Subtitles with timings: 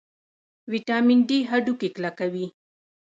[0.71, 2.47] ویټامین ډي هډوکي کلکوي